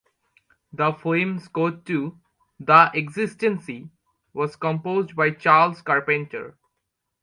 [0.73, 2.17] The film score to
[2.59, 3.91] "The Exigency"
[4.33, 6.57] was composed by Charles Carpenter.